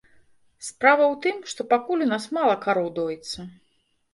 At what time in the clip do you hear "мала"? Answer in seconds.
2.39-2.55